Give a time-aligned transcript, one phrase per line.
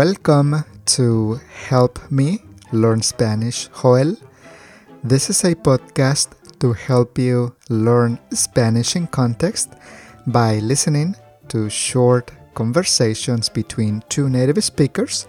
[0.00, 0.64] Welcome
[0.96, 4.16] to Help Me Learn Spanish, Joel.
[5.04, 6.28] This is a podcast
[6.60, 9.74] to help you learn Spanish in context
[10.26, 11.16] by listening
[11.48, 15.26] to short conversations between two native speakers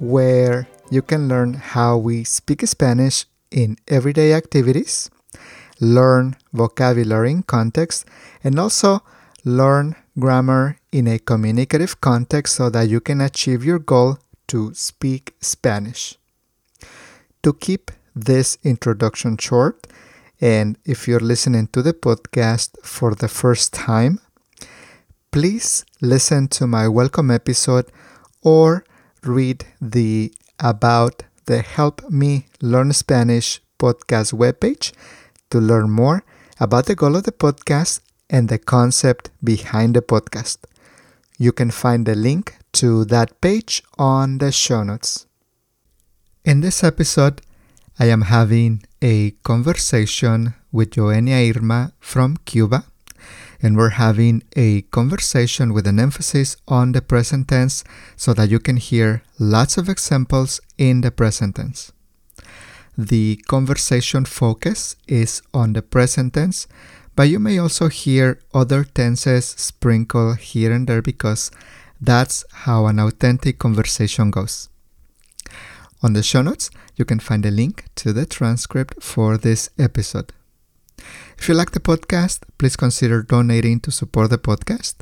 [0.00, 5.08] where you can learn how we speak Spanish in everyday activities,
[5.78, 8.06] learn vocabulary in context,
[8.42, 9.04] and also
[9.44, 14.18] learn grammar in a communicative context so that you can achieve your goal
[14.48, 16.18] to speak Spanish.
[17.42, 19.86] To keep this introduction short,
[20.40, 24.20] and if you're listening to the podcast for the first time,
[25.30, 27.86] please listen to my welcome episode
[28.42, 28.84] or
[29.22, 34.92] read the About the Help Me Learn Spanish podcast webpage
[35.50, 36.22] to learn more
[36.58, 40.58] about the goal of the podcast and the concept behind the podcast.
[41.38, 45.26] You can find the link to that page on the show notes.
[46.44, 47.42] In this episode,
[47.98, 52.84] I am having a conversation with Joenia Irma from Cuba,
[53.60, 57.84] and we're having a conversation with an emphasis on the present tense
[58.16, 61.92] so that you can hear lots of examples in the present tense.
[62.96, 66.66] The conversation focus is on the present tense,
[67.20, 71.50] but you may also hear other tenses sprinkled here and there because
[72.00, 74.70] that's how an authentic conversation goes.
[76.02, 80.32] On the show notes, you can find a link to the transcript for this episode.
[81.36, 84.94] If you like the podcast, please consider donating to support the podcast.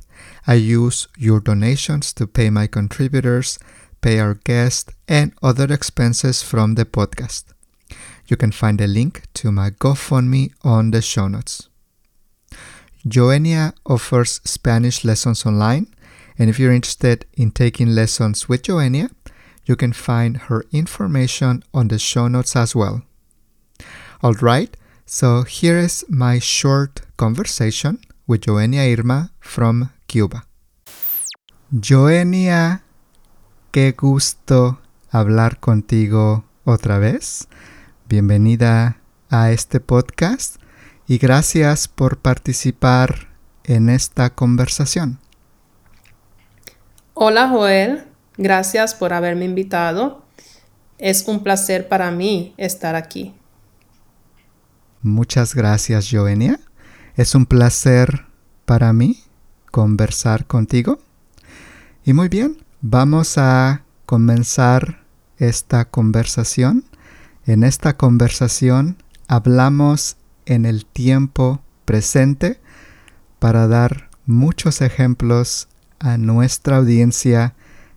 [0.45, 3.61] I use your donations to pay my contributors,
[4.01, 7.45] pay our guests, and other expenses from the podcast.
[8.27, 11.68] You can find a link to my GoFundMe on the show notes.
[13.07, 15.87] Joenia offers Spanish lessons online,
[16.39, 19.11] and if you're interested in taking lessons with Joenia,
[19.67, 23.03] you can find her information on the show notes as well.
[24.25, 24.77] Alright,
[25.07, 30.45] so here is my short conversation with Joenia Irma from Cuba.
[31.71, 32.83] Joenia,
[33.73, 34.79] qué gusto
[35.13, 37.47] hablar contigo otra vez.
[38.09, 38.97] Bienvenida
[39.31, 40.58] a este podcast
[41.09, 43.29] y gracias por participar
[43.65, 45.19] en esta conversación.
[47.15, 48.05] Hola Joel,
[48.37, 50.23] gracias por haberme invitado.
[50.99, 53.35] Es un placer para mí estar aquí.
[55.01, 56.61] Muchas gracias, Joenia.
[57.17, 58.27] Es un placer
[58.67, 59.19] para mí
[59.71, 60.99] conversar contigo.
[62.05, 65.05] Y muy bien, vamos a comenzar
[65.39, 66.85] esta conversación.
[67.47, 70.18] En esta conversación hablamos
[70.49, 72.59] en el tiempo presente
[73.39, 77.55] para dar muchos ejemplos a nuestra audiencia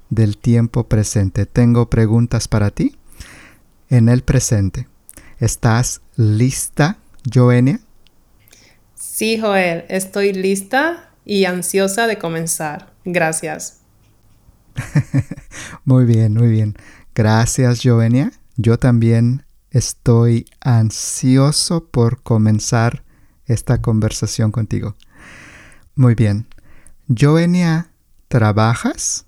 [0.10, 1.46] del tiempo presente.
[1.46, 2.98] Tengo preguntas para ti
[3.90, 4.88] en el presente.
[5.40, 6.98] ¿Estás lista,
[7.34, 7.80] Joenia?
[8.96, 12.92] Sí, Joel, estoy lista y ansiosa de comenzar.
[13.06, 13.80] Gracias.
[15.86, 16.76] muy bien, muy bien.
[17.16, 18.32] Gracias, Joenia.
[18.58, 23.04] Yo también estoy ansioso por comenzar
[23.46, 24.96] esta conversación contigo.
[25.96, 26.48] Muy bien.
[27.08, 27.92] Joenia,
[28.28, 29.26] ¿trabajas?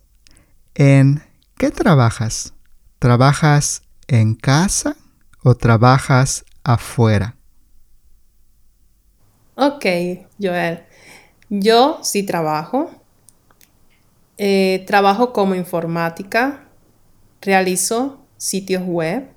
[0.76, 1.24] ¿En
[1.58, 2.54] qué trabajas?
[3.00, 4.96] ¿Trabajas en casa
[5.44, 7.36] o trabajas afuera?
[9.56, 9.86] Ok,
[10.42, 10.84] Joel.
[11.50, 12.90] Yo sí trabajo.
[14.38, 16.66] Eh, trabajo como informática.
[17.42, 19.30] Realizo sitios web.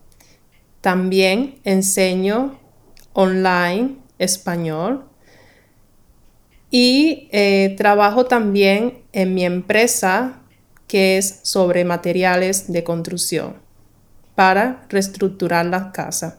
[0.86, 2.60] También enseño
[3.12, 5.04] online español.
[6.70, 10.42] Y eh, trabajo también en mi empresa
[10.86, 13.56] que es sobre materiales de construcción
[14.36, 16.38] para reestructurar la casa.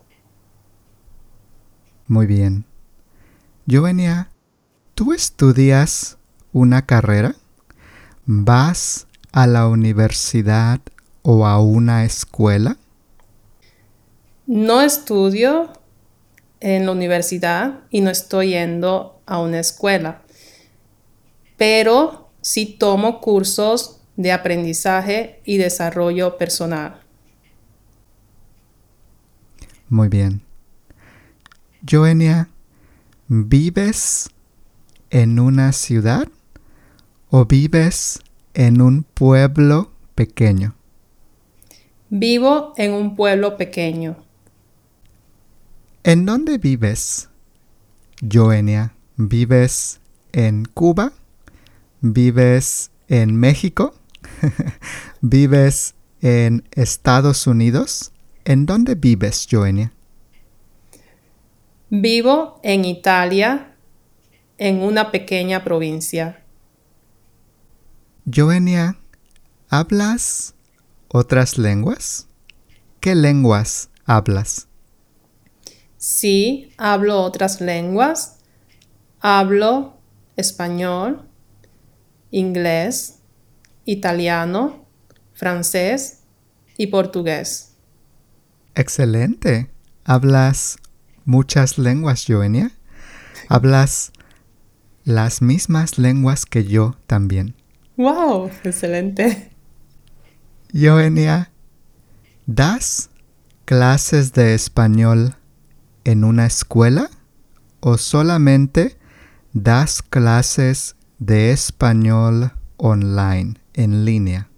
[2.07, 2.63] Muy bien.
[3.69, 4.29] Jovenia,
[4.95, 6.19] ¿tú estudias
[6.53, 7.35] una carrera?
[8.25, 10.79] ¿Vas a la universidad
[11.21, 12.77] o a una escuela?
[14.47, 15.73] No estudio
[16.61, 20.21] en la universidad y no estoy yendo a una escuela,
[21.57, 27.01] pero sí tomo cursos de aprendizaje y desarrollo personal.
[29.89, 30.41] Muy bien.
[31.85, 32.49] Joenia,
[33.27, 34.29] ¿vives
[35.09, 36.29] en una ciudad
[37.29, 38.21] o vives
[38.53, 40.73] en un pueblo pequeño?
[42.09, 44.26] Vivo en un pueblo pequeño.
[46.07, 47.27] ¿En dónde vives,
[48.21, 48.93] Joenia?
[49.17, 49.99] ¿Vives
[50.31, 51.11] en Cuba?
[51.99, 53.93] ¿Vives en México?
[55.21, 58.13] ¿Vives en Estados Unidos.
[58.45, 59.91] ¿En dónde vives, Joenia?
[61.89, 63.75] Vivo en Italia,
[64.57, 66.41] en una pequeña provincia.
[68.33, 68.95] Joenia,
[69.67, 70.55] ¿hablas
[71.09, 72.29] otras lenguas?
[73.01, 74.66] ¿Qué lenguas hablas?
[75.97, 78.39] Sí, hablo otras lenguas.
[79.19, 79.97] Hablo
[80.35, 81.27] español,
[82.29, 83.19] inglés,
[83.85, 84.85] italiano,
[85.33, 86.19] francés
[86.77, 87.73] y portugués.
[88.75, 89.69] Excelente.
[90.05, 90.77] ¿Hablas
[91.25, 92.71] muchas lenguas, Joenia?
[93.49, 94.11] ¿Hablas
[95.03, 97.55] las mismas lenguas que yo también?
[97.97, 98.51] ¡Wow!
[98.63, 99.49] Excelente.
[100.73, 101.51] Joenia,
[102.45, 103.09] ¿das
[103.65, 105.35] clases de español
[106.07, 107.09] en una escuela
[107.81, 108.97] o solamente
[109.51, 114.49] das clases de español online, en línea?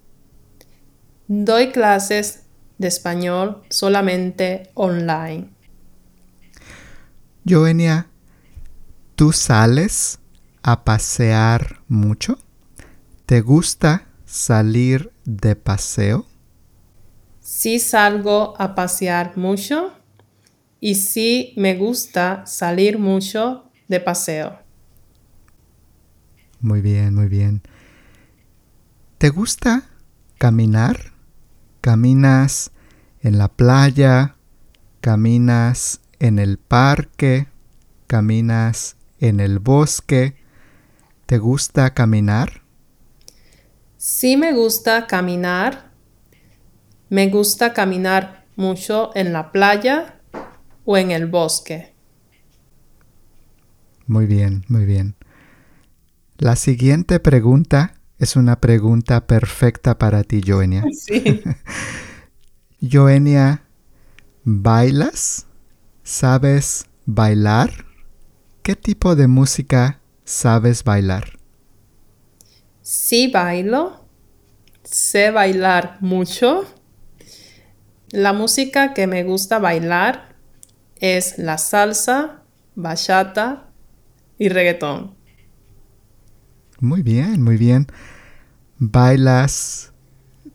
[1.27, 2.43] Doy clases
[2.77, 5.49] de español solamente online.
[7.47, 8.07] Joenia,
[9.15, 10.19] ¿tú sales
[10.61, 12.37] a pasear mucho?
[13.25, 16.27] ¿Te gusta salir de paseo?
[17.41, 19.98] Sí salgo a pasear mucho
[20.79, 24.59] y sí me gusta salir mucho de paseo.
[26.61, 27.61] Muy bien, muy bien.
[29.17, 29.83] ¿Te gusta
[30.37, 31.13] caminar?
[31.81, 32.71] ¿Caminas
[33.21, 34.35] en la playa?
[35.01, 37.47] ¿Caminas en el parque?
[38.07, 40.35] ¿Caminas en el bosque?
[41.25, 42.63] ¿Te gusta caminar?
[43.97, 45.91] Sí me gusta caminar.
[47.09, 50.18] Me gusta caminar mucho en la playa
[50.91, 51.93] o en el bosque.
[54.07, 55.15] Muy bien, muy bien.
[56.39, 60.83] La siguiente pregunta es una pregunta perfecta para ti, Joenia.
[60.91, 61.43] Sí.
[62.81, 63.61] Joenia,
[64.43, 65.45] ¿bailas?
[66.01, 67.69] ¿Sabes bailar?
[68.63, 71.37] ¿Qué tipo de música sabes bailar?
[72.81, 74.05] Sí bailo.
[74.83, 76.65] Sé bailar mucho.
[78.09, 80.28] La música que me gusta bailar
[80.99, 82.43] es la salsa,
[82.75, 83.69] bachata
[84.37, 85.15] y reggaetón.
[86.79, 87.87] Muy bien, muy bien.
[88.77, 89.91] Bailas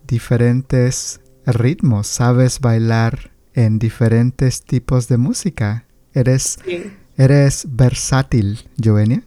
[0.07, 5.87] diferentes ritmos, sabes bailar en diferentes tipos de música.
[6.15, 6.93] Eres, Sí.
[7.17, 9.23] eres versátil, Joenia.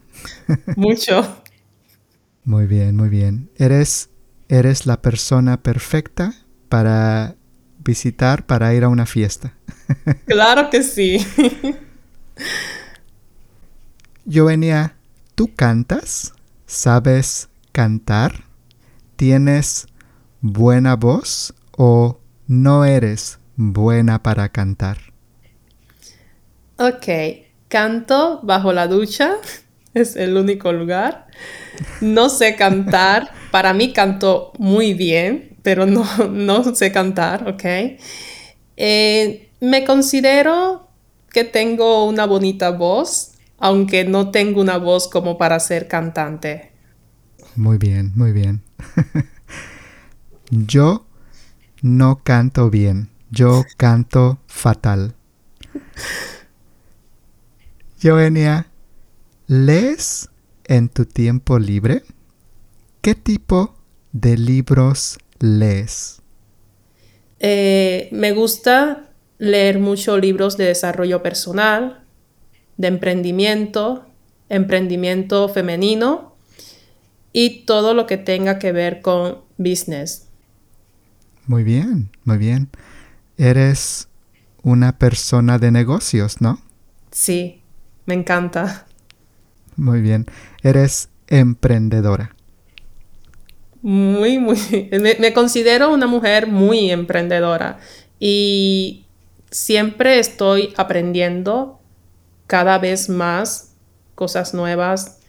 [0.75, 1.41] Mucho.
[2.43, 3.49] Muy bien, muy bien.
[3.57, 4.09] Eres,
[4.49, 6.33] eres la persona perfecta
[6.69, 7.36] para
[7.87, 9.53] visitar, para ir a una fiesta.
[10.25, 11.25] Claro que sí.
[14.29, 14.95] Joenia,
[15.33, 16.33] ¿tú cantas?
[16.65, 18.43] ¿Sabes cantar?
[19.15, 19.87] ¿Tienes
[20.41, 24.97] buena voz o no eres buena para cantar?
[26.77, 27.07] Ok,
[27.69, 29.35] canto bajo la ducha.
[29.93, 31.25] Es el único lugar.
[32.01, 33.31] No sé cantar.
[33.49, 37.99] Para mí canto muy bien, pero no, no sé cantar, ok.
[38.77, 40.87] Eh, me considero
[41.29, 46.71] que tengo una bonita voz, aunque no tengo una voz como para ser cantante.
[47.57, 48.63] Muy bien, muy bien.
[50.51, 51.05] Yo
[51.81, 53.09] no canto bien.
[53.29, 55.15] Yo canto fatal.
[58.01, 58.67] Joenia,
[59.47, 60.29] ¿lees
[60.63, 62.03] en tu tiempo libre?
[63.01, 63.75] ¿Qué tipo
[64.13, 66.21] de libros lees?
[67.39, 72.03] Eh, me gusta leer muchos libros de desarrollo personal,
[72.77, 74.05] de emprendimiento,
[74.49, 76.35] emprendimiento femenino
[77.33, 80.27] y todo lo que tenga que ver con business.
[81.45, 82.69] Muy bien, muy bien.
[83.37, 84.09] Eres
[84.63, 86.59] una persona de negocios, ¿no?
[87.11, 87.61] Sí,
[88.05, 88.87] me encanta.
[89.75, 90.25] Muy bien.
[90.63, 92.36] Eres emprendedora.
[93.81, 94.57] Muy, muy.
[94.91, 97.79] Me, considero una mujer muy emprendedora
[98.19, 99.05] y
[99.51, 101.79] siempre estoy aprendiendo
[102.47, 103.73] cada vez más
[104.15, 105.19] cosas nuevas.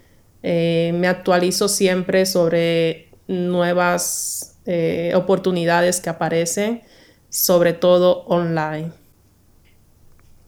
[0.43, 6.83] Eh, me actualizo siempre sobre nuevas eh, oportunidades que aparecen,
[7.29, 8.93] sobre todo online.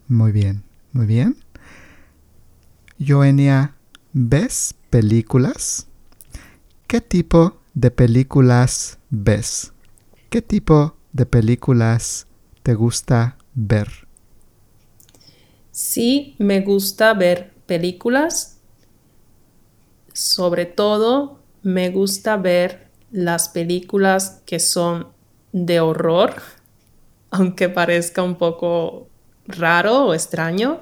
[0.09, 1.37] Muy bien, muy bien.
[2.99, 3.75] Joenia,
[4.13, 5.87] ¿ves películas?
[6.87, 9.73] ¿Qué tipo de películas ves?
[10.29, 12.27] ¿Qué tipo de películas
[12.63, 13.89] te gusta ver?
[15.71, 18.59] Sí, me gusta ver películas.
[20.13, 25.09] Sobre todo, me gusta ver las películas que son
[25.53, 26.35] de horror,
[27.31, 29.09] aunque parezca un poco
[29.47, 30.81] raro o extraño,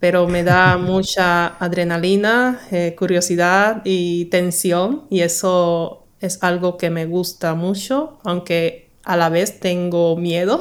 [0.00, 7.06] pero me da mucha adrenalina, eh, curiosidad y tensión y eso es algo que me
[7.06, 10.60] gusta mucho, aunque a la vez tengo miedo,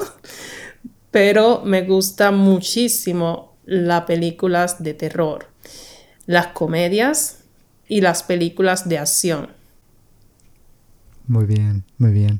[1.11, 5.47] pero me gusta muchísimo las películas de terror,
[6.25, 7.43] las comedias
[7.87, 9.49] y las películas de acción.
[11.27, 12.39] Muy bien, muy bien.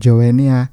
[0.00, 0.70] Joenia,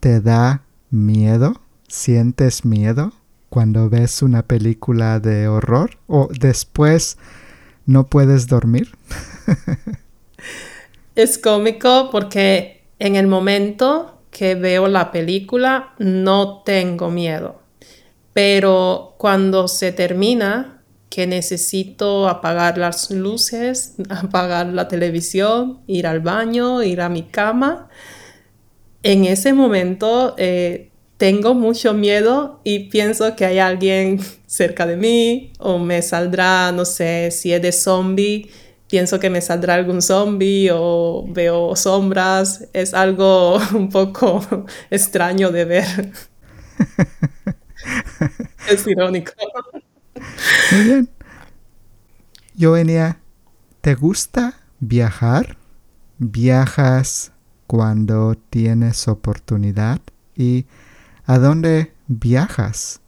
[0.00, 1.54] ¿te da miedo?
[1.86, 3.12] ¿Sientes miedo
[3.50, 5.98] cuando ves una película de horror?
[6.06, 7.18] ¿O después
[7.84, 8.96] no puedes dormir?
[11.14, 17.60] es cómico porque en el momento que veo la película no tengo miedo.
[18.32, 26.82] Pero cuando se termina, que necesito apagar las luces, apagar la televisión, ir al baño,
[26.82, 27.88] ir a mi cama,
[29.02, 30.89] en ese momento eh,
[31.20, 36.86] tengo mucho miedo y pienso que hay alguien cerca de mí o me saldrá, no
[36.86, 38.50] sé, si es de zombie,
[38.88, 42.68] pienso que me saldrá algún zombie o veo sombras.
[42.72, 44.40] Es algo un poco
[44.90, 46.12] extraño de ver.
[48.66, 49.32] es irónico.
[50.72, 51.10] Muy bien.
[52.58, 53.20] Joenia,
[53.82, 55.58] ¿te gusta viajar?
[56.16, 57.32] ¿Viajas
[57.66, 60.00] cuando tienes oportunidad?
[60.34, 60.64] ¿Y
[61.26, 63.00] a dónde viajas?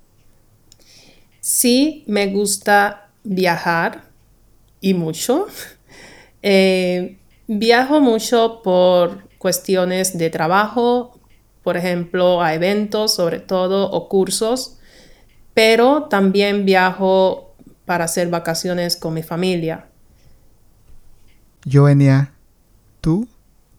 [1.40, 4.04] Sí, me gusta viajar
[4.80, 5.46] y mucho.
[6.44, 11.20] Eh, viajo mucho por cuestiones de trabajo,
[11.62, 14.80] por ejemplo, a eventos sobre todo o cursos,
[15.54, 17.54] pero también viajo
[17.84, 19.86] para hacer vacaciones con mi familia.
[21.70, 22.32] Joenia,
[23.00, 23.28] ¿tú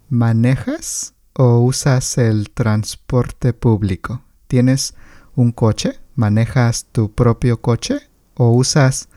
[0.08, 4.22] manejas o usas el transporte público?
[4.48, 4.94] ¿Tienes
[5.36, 6.00] un coche?
[6.16, 8.00] ¿Manejas tu propio coche
[8.36, 9.10] o usas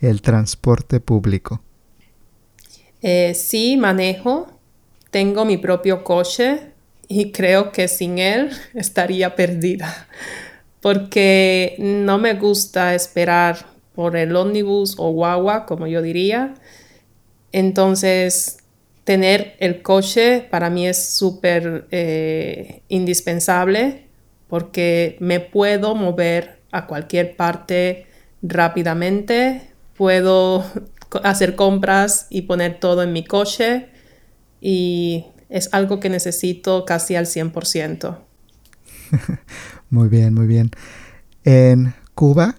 [0.00, 1.62] el transporte público?
[3.00, 4.58] Eh, sí, manejo.
[5.10, 6.72] Tengo mi propio coche
[7.08, 10.08] y creo que sin él estaría perdida
[10.82, 13.64] porque no me gusta esperar
[13.94, 16.54] por el ómnibus o guagua, como yo diría.
[17.52, 18.58] Entonces,
[19.04, 24.06] tener el coche para mí es súper eh, indispensable
[24.48, 28.06] porque me puedo mover a cualquier parte
[28.42, 29.62] rápidamente,
[29.96, 30.64] puedo
[31.22, 33.88] hacer compras y poner todo en mi coche
[34.60, 38.18] y es algo que necesito casi al 100%.
[39.90, 40.70] muy bien, muy bien.
[41.44, 42.56] En Cuba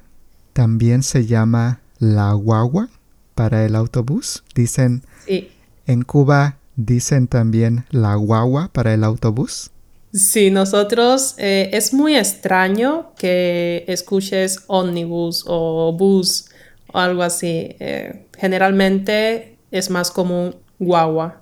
[0.53, 2.89] también se llama la guagua
[3.33, 4.43] para el autobús.
[4.53, 5.49] Dicen, sí.
[5.85, 9.71] En Cuba dicen también la guagua para el autobús.
[10.13, 16.49] Sí, nosotros eh, es muy extraño que escuches ómnibus o bus
[16.91, 17.75] o algo así.
[17.79, 21.41] Eh, generalmente es más común guagua.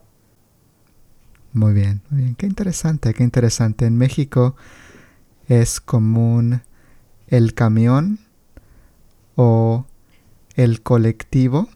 [1.51, 2.35] Muy bien, muy bien.
[2.35, 3.85] Qué interesante, qué interesante.
[3.85, 4.55] En México
[5.49, 6.61] es común
[7.27, 8.19] el camión
[9.35, 9.85] o
[10.55, 11.67] el colectivo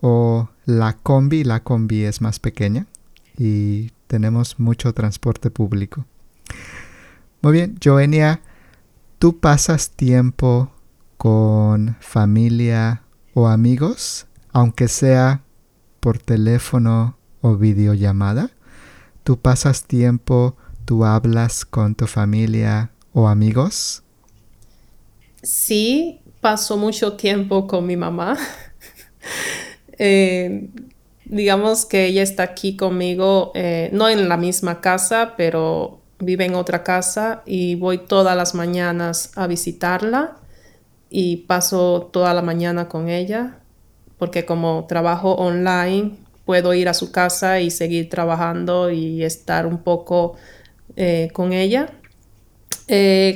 [0.00, 1.44] o la combi.
[1.44, 2.86] La combi es más pequeña
[3.38, 6.04] y tenemos mucho transporte público.
[7.40, 8.40] Muy bien, Joenia,
[9.18, 10.72] ¿tú pasas tiempo
[11.16, 13.02] con familia
[13.34, 15.42] o amigos, aunque sea
[16.00, 18.50] por teléfono o videollamada?
[19.22, 24.02] ¿Tú pasas tiempo, tú hablas con tu familia o amigos?
[25.42, 28.36] Sí, paso mucho tiempo con mi mamá.
[29.98, 30.68] eh,
[31.24, 36.54] digamos que ella está aquí conmigo, eh, no en la misma casa, pero vive en
[36.54, 40.36] otra casa y voy todas las mañanas a visitarla
[41.10, 43.58] y paso toda la mañana con ella,
[44.18, 49.78] porque como trabajo online, puedo ir a su casa y seguir trabajando y estar un
[49.78, 50.36] poco
[50.96, 51.92] eh, con ella.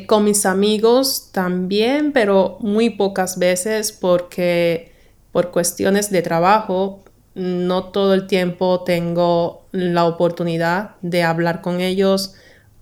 [0.07, 4.90] Con mis amigos también, pero muy pocas veces porque
[5.33, 7.03] por cuestiones de trabajo
[7.35, 12.35] no todo el tiempo tengo la oportunidad de hablar con ellos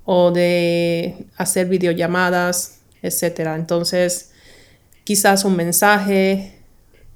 [0.05, 3.51] o de hacer videollamadas, etc.
[3.55, 4.33] Entonces,
[5.05, 6.59] quizás un mensaje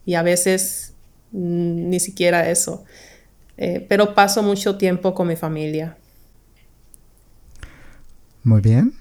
[0.05, 0.93] y a veces
[1.33, 2.85] mm, ni siquiera eso.
[3.57, 5.97] Eh, pero paso mucho tiempo con mi familia.
[8.45, 8.95] Muy bien.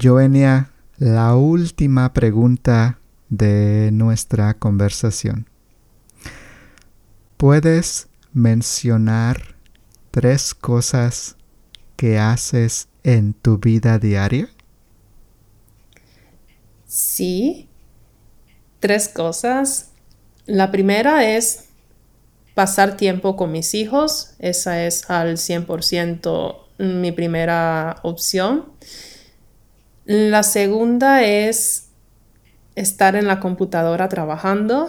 [0.00, 2.97] Joenia, la última pregunta
[3.28, 5.46] de nuestra conversación.
[7.36, 9.54] ¿Puedes mencionar
[10.10, 11.36] tres cosas
[11.96, 14.48] que haces en tu vida diaria?
[16.86, 17.68] Sí,
[18.80, 19.90] tres cosas.
[20.46, 21.66] La primera es
[22.54, 24.34] pasar tiempo con mis hijos.
[24.38, 28.72] Esa es al 100% mi primera opción.
[30.06, 31.87] La segunda es
[32.78, 34.88] estar en la computadora trabajando.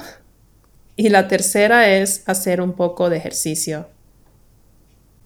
[0.95, 3.87] Y la tercera es hacer un poco de ejercicio.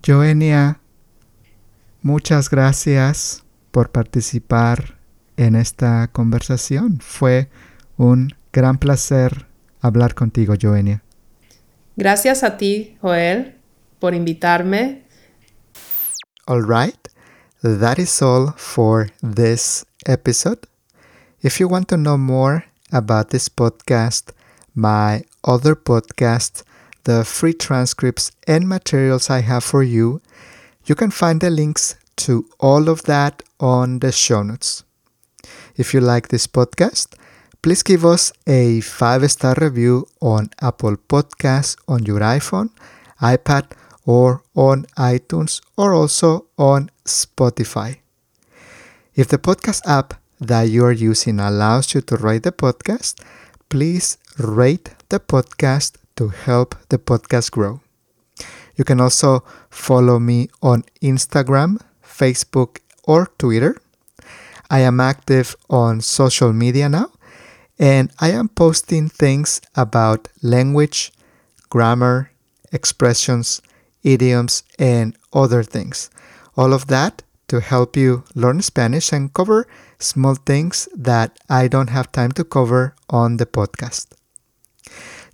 [0.05, 0.79] Joenia,
[2.01, 4.97] muchas gracias por participar
[5.35, 6.99] en esta conversación.
[7.01, 7.49] Fue
[7.97, 9.47] un gran placer
[9.81, 11.03] hablar contigo, Joenia.
[11.95, 13.57] Gracias a ti, Joel,
[13.99, 15.03] por invitarme.
[16.45, 17.07] All right,
[17.61, 20.72] that is all for this episode.
[21.43, 24.31] If you want to know more about this podcast,
[24.73, 26.63] my other podcasts,
[27.03, 30.21] the free transcripts and materials I have for you,
[30.85, 34.85] you can find the links to all of that on the show notes.
[35.75, 37.17] If you like this podcast,
[37.61, 42.69] please give us a five star review on Apple Podcasts on your iPhone,
[43.21, 43.73] iPad,
[44.05, 47.97] or on iTunes, or also on Spotify.
[49.13, 53.21] If the podcast app that you are using allows you to rate the podcast,
[53.69, 57.81] please rate the podcast to help the podcast grow.
[58.75, 63.77] You can also follow me on Instagram, Facebook, or Twitter.
[64.69, 67.11] I am active on social media now,
[67.77, 71.11] and I am posting things about language,
[71.69, 72.31] grammar,
[72.71, 73.61] expressions,
[74.03, 76.09] idioms, and other things.
[76.57, 79.67] All of that to help you learn Spanish and cover
[80.03, 84.07] small things that I don't have time to cover on the podcast.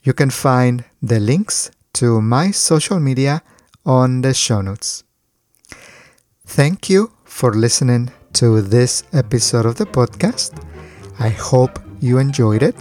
[0.04, 3.42] You can find the links to my social media
[3.86, 5.04] on the show notes.
[6.46, 10.64] Thank you for listening to this episode of the podcast.
[11.20, 12.76] I hope you enjoyed it,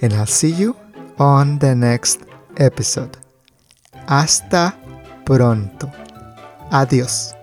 [0.00, 0.76] and I'll see you
[1.18, 2.20] on the next
[2.56, 3.16] episode.
[4.08, 4.74] Hasta
[5.24, 5.90] pronto.
[6.70, 7.33] Adiós.